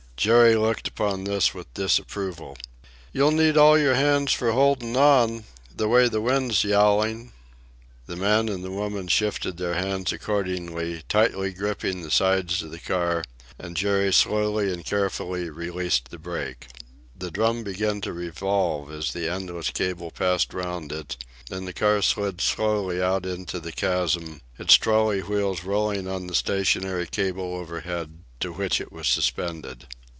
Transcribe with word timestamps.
Jerry 0.17 0.55
looked 0.55 0.87
upon 0.87 1.23
this 1.23 1.55
with 1.55 1.73
disapproval. 1.73 2.55
"You'll 3.11 3.31
need 3.31 3.57
all 3.57 3.75
your 3.75 3.95
hands 3.95 4.31
for 4.31 4.51
holdin' 4.51 4.95
on, 4.95 5.45
the 5.75 5.87
way 5.87 6.07
the 6.09 6.21
wind's 6.21 6.63
yowlin.'" 6.63 7.31
The 8.05 8.15
man 8.15 8.47
and 8.47 8.63
the 8.63 8.69
woman 8.69 9.07
shifted 9.07 9.57
their 9.57 9.73
hands 9.73 10.11
accordingly, 10.13 11.01
tightly 11.09 11.51
gripping 11.53 12.03
the 12.03 12.11
sides 12.11 12.61
of 12.61 12.69
the 12.69 12.77
car, 12.77 13.23
and 13.57 13.75
Jerry 13.75 14.13
slowly 14.13 14.71
and 14.71 14.85
carefully 14.85 15.49
released 15.49 16.09
the 16.11 16.19
brake. 16.19 16.67
The 17.17 17.31
drum 17.31 17.63
began 17.63 17.99
to 18.01 18.13
revolve 18.13 18.91
as 18.91 19.13
the 19.13 19.27
endless 19.27 19.71
cable 19.71 20.11
passed 20.11 20.53
round 20.53 20.91
it, 20.91 21.17
and 21.49 21.67
the 21.67 21.73
car 21.73 21.99
slid 22.03 22.41
slowly 22.41 23.01
out 23.01 23.25
into 23.25 23.59
the 23.59 23.71
chasm, 23.71 24.41
its 24.59 24.75
trolley 24.75 25.21
wheels 25.21 25.63
rolling 25.63 26.07
on 26.07 26.27
the 26.27 26.35
stationary 26.35 27.07
cable 27.07 27.55
overhead, 27.55 28.19
to 28.41 28.53
which 28.53 28.79
it 28.79 28.91
was 28.91 29.07
suspended. 29.07 29.87